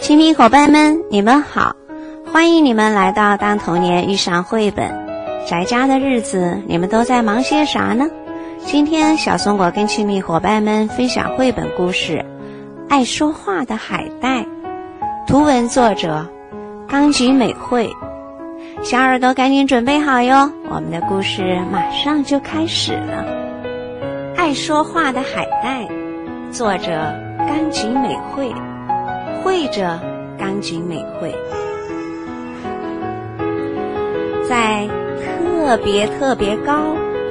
[0.00, 1.74] 亲密伙伴们，你们好！
[2.30, 4.90] 欢迎你们来到《当童年遇上绘本》。
[5.48, 8.06] 宅家的日子，你们都在忙些啥呢？
[8.66, 12.18] 今天，小松果跟亲密伙伴们分享绘本故事
[12.88, 14.40] 《爱说话的海带》，
[15.26, 16.26] 图文作者
[16.88, 17.90] 冈吉美惠。
[18.82, 23.24] 小耳朵赶紧准备好哟，我们的故事马上就开始了。
[24.36, 25.82] 《爱说话的海带》，
[26.52, 27.14] 作者
[27.48, 28.52] 钢琴美惠。
[29.42, 30.00] 绘者
[30.38, 31.34] 冈井美惠，
[34.48, 34.88] 在
[35.20, 36.72] 特别特别高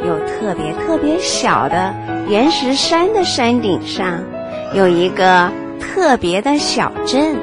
[0.05, 1.91] 又特别特别小的
[2.30, 4.20] 岩石山的山顶上，
[4.76, 5.49] 有一个
[5.80, 7.35] 特别的小镇，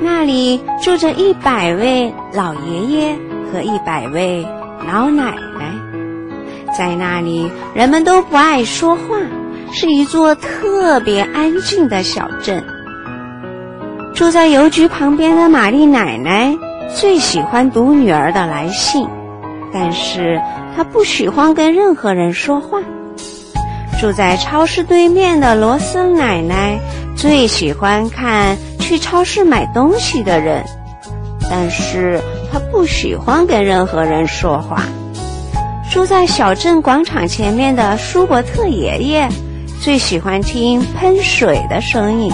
[0.00, 3.18] 那里住着一百位老爷爷
[3.52, 4.46] 和一百位
[4.86, 5.74] 老奶奶。
[6.76, 9.18] 在那里，人们都不爱说话，
[9.72, 12.64] 是一座特别安静的小镇。
[14.14, 16.56] 住在邮局旁边的玛丽奶奶
[16.94, 19.08] 最喜欢读女儿的来信，
[19.72, 20.40] 但是
[20.76, 22.80] 她不喜欢跟任何人说话。
[24.00, 26.78] 住在超市对面的罗斯奶奶
[27.16, 30.64] 最喜欢看去超市买东西的人，
[31.50, 32.20] 但是
[32.52, 34.82] 她不喜欢跟任何人说话。
[35.90, 39.28] 住在小镇广场前面的舒伯特爷爷
[39.82, 42.32] 最喜欢听喷水的声音，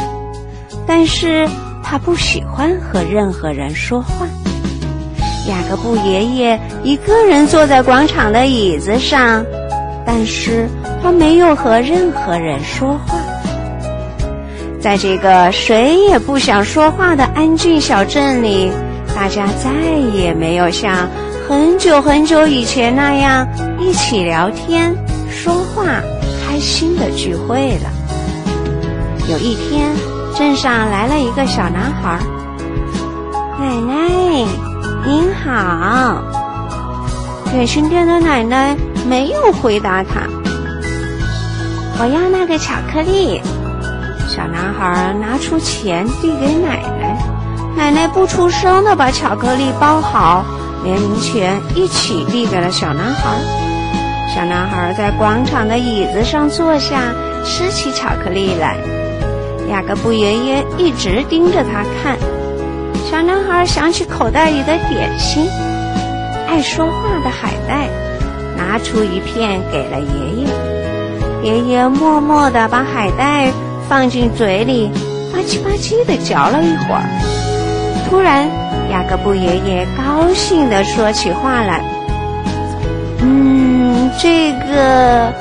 [0.86, 1.48] 但是。
[1.86, 4.26] 他不喜欢和任何人说话。
[5.46, 9.44] 雅各布爷爷一个人坐在广场的椅子上，
[10.04, 10.66] 但是
[11.02, 13.18] 他没有和任何人说话。
[14.80, 18.72] 在这个谁也不想说话的安静小镇里，
[19.14, 19.70] 大家再
[20.14, 21.06] 也没有像
[21.46, 23.46] 很久很久以前那样
[23.78, 24.96] 一起聊天、
[25.30, 26.00] 说话、
[26.54, 27.90] 开心的聚会了。
[29.28, 29.90] 有一天。
[30.36, 32.18] 镇上来了一个小男孩。
[33.58, 34.46] 奶奶，
[35.04, 36.22] 您好。
[37.50, 38.76] 点心店的奶奶
[39.08, 40.28] 没有回答他。
[41.98, 43.40] 我要那个巧克力。
[44.28, 47.18] 小男孩拿出钱递给奶奶，
[47.76, 50.44] 奶奶不出声的把巧克力包好，
[50.84, 53.63] 连零钱一起递给了小男孩。
[54.34, 57.14] 小男孩在广场的椅子上坐下，
[57.44, 58.76] 吃起巧克力来。
[59.70, 62.18] 雅各布爷爷一直盯着他看。
[63.08, 65.48] 小男孩想起口袋里的点心，
[66.48, 67.88] 爱说话的海带，
[68.56, 70.48] 拿出一片给了爷爷。
[71.44, 73.52] 爷爷默默地把海带
[73.88, 74.88] 放进嘴里，
[75.32, 77.04] 吧唧吧唧地嚼了一会儿。
[78.10, 78.48] 突然，
[78.90, 81.84] 雅各布爷爷高兴地说起话来
[83.24, 85.32] ：“嗯，这个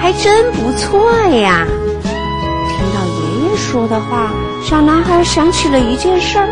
[0.00, 1.64] 还真不错呀。”
[2.02, 4.32] 听到爷爷说的话，
[4.64, 6.48] 小男孩想起了一件事儿。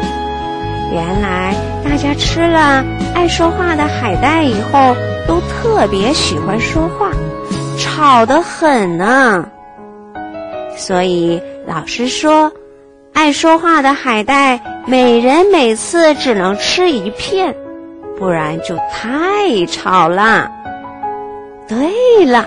[0.93, 1.55] 原来
[1.85, 4.95] 大家吃了爱说话的海带以后，
[5.27, 7.11] 都特别喜欢说话，
[7.79, 9.45] 吵得很呢。
[10.77, 12.51] 所以老师说，
[13.13, 17.55] 爱说话的海带每人每次只能吃一片，
[18.21, 20.49] 不然就太吵了。
[21.67, 22.47] 对了，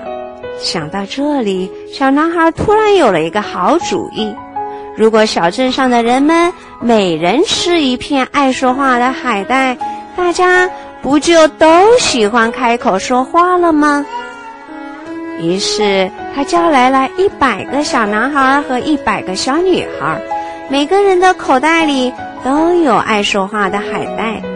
[0.59, 4.33] 想到这里，小男孩突然有了一个好主意。
[4.95, 9.75] 如果小镇上的人们每人吃一片爱说话的海带，
[10.16, 10.69] 大家
[11.01, 11.67] 不就都
[11.97, 14.06] 喜欢开口说话了吗？
[15.39, 20.22] 于是他叫来了一百个小男孩和一百个小女孩，
[20.69, 22.13] 每个人的口袋里
[22.45, 24.52] 都有爱说话的海带。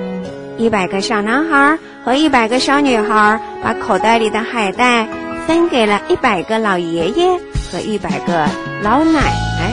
[0.57, 5.07] 一百个小男孩和一百个小女孩把口袋里的海带
[5.45, 7.27] 分给了一百个老爷爷
[7.71, 8.47] 和一百个
[8.81, 9.71] 老奶奶。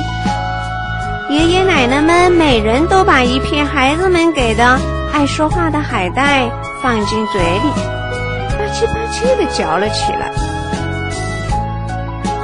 [1.30, 4.78] 爷爷奶奶们每人都把一片孩子们给的
[5.12, 6.48] 爱说话的海带
[6.82, 7.70] 放进嘴里，
[8.50, 10.30] 吧唧吧唧的嚼了起来。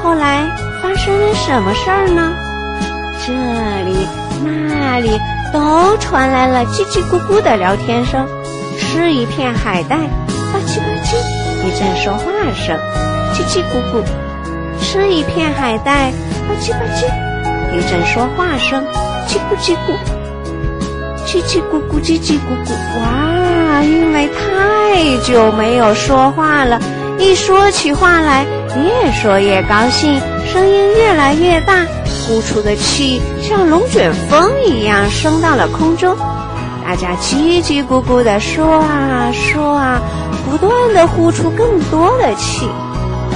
[0.03, 0.47] 后来
[0.83, 2.33] 发生了什么事儿呢？
[3.27, 3.33] 这
[3.85, 4.09] 里
[4.43, 5.11] 那里
[5.53, 8.27] 都传来了叽叽咕咕的聊天声。
[8.79, 11.15] 吃一片海带，吧唧吧唧，
[11.65, 12.77] 一阵说话声，
[13.33, 14.03] 叽叽咕咕。
[14.81, 17.07] 吃一片海带，吧唧吧唧。
[17.73, 18.85] 一阵说话声，
[19.29, 19.95] 叽咕叽咕，
[21.25, 22.73] 叽叽咕咕，叽叽咕咕。
[23.01, 26.81] 哇，因为太久没有说话了，
[27.19, 28.45] 一说起话来，
[28.77, 30.21] 越说越高兴，
[30.53, 31.87] 声音越来越大，
[32.31, 36.17] 呼出的气像龙卷风一样升到了空中。
[36.85, 40.01] 大家叽叽咕咕地说啊说啊，
[40.49, 42.69] 不断地呼出更多的气，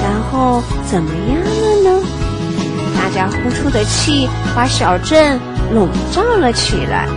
[0.01, 2.07] 然后怎么样了呢？
[2.97, 5.41] 大家呼出的气把小镇
[5.73, 7.09] 笼罩了起来。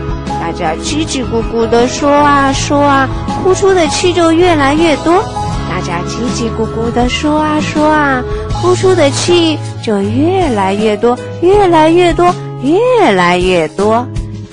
[0.42, 3.08] 大家叽叽咕咕地说啊说啊，
[3.44, 5.24] 呼出的气就越来越多。
[5.70, 8.24] 大家叽叽咕咕地说啊说啊，
[8.62, 14.06] 呼出的气就越来越多，越来越多，越来越多。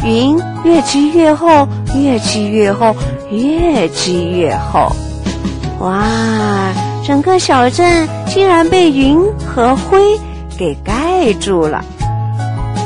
[0.05, 2.95] 云越积越厚，越积越厚，
[3.31, 4.93] 越积越厚。
[5.81, 6.73] 哇！
[7.07, 10.19] 整个小镇竟然被云和灰
[10.59, 11.85] 给盖住了。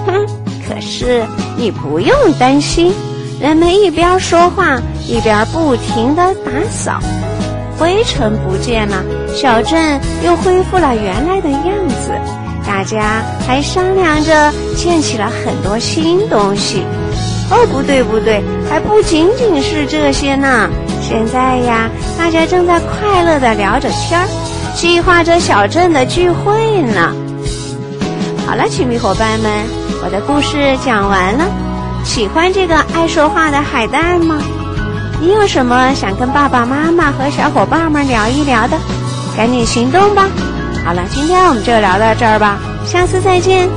[0.06, 0.26] 哼！
[0.66, 1.24] 可是
[1.56, 2.92] 你不用担心，
[3.40, 6.98] 人们一边说话一边不停地打扫，
[7.78, 12.12] 灰尘不见了，小镇又恢复了原来的样子。
[12.66, 16.82] 大家还商量着建起了很多新东西。
[17.50, 20.68] 哦，不对不对，还不仅仅是这些呢。
[21.00, 21.88] 现在呀，
[22.18, 24.26] 大家正在快乐地聊着天儿，
[24.74, 27.14] 计划着小镇的聚会呢。
[28.46, 29.50] 好了，亲密伙伴们，
[30.04, 31.46] 我的故事讲完了。
[32.04, 34.38] 喜欢这个爱说话的海带吗？
[35.20, 38.76] 你有什么想跟爸爸妈妈和小伙伴们聊一聊的？
[39.36, 40.26] 赶紧行动吧！
[40.84, 43.68] 好了，今天我们就聊到这儿吧，下次再见。